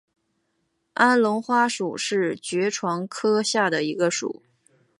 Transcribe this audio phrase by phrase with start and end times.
[0.95, 4.41] 安龙花属是爵床科下的一个属。